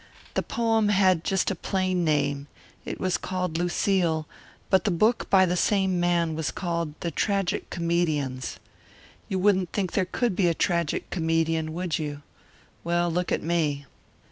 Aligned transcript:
The 0.33 0.41
poem 0.41 0.89
had 0.89 1.23
just 1.23 1.51
a 1.51 1.55
plain 1.55 2.03
name; 2.03 2.47
it 2.85 2.99
was 2.99 3.19
called 3.19 3.59
'Lucile,' 3.59 4.27
but 4.71 4.83
the 4.83 4.89
book 4.89 5.29
by 5.29 5.45
the 5.45 5.55
same 5.55 5.99
man 5.99 6.33
was 6.33 6.49
called 6.49 6.99
'The 7.01 7.11
Tragic 7.11 7.69
Comedians.' 7.69 8.57
You 9.29 9.37
wouldn't 9.37 9.71
think 9.71 9.91
there 9.91 10.05
could 10.05 10.35
be 10.35 10.47
a 10.47 10.55
tragic 10.55 11.11
comedian 11.11 11.71
would 11.75 11.99
you? 11.99 12.23
well, 12.83 13.11
look 13.11 13.31
at 13.31 13.43
me." 13.43 13.85